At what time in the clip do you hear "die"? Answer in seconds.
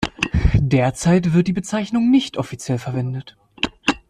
1.47-1.53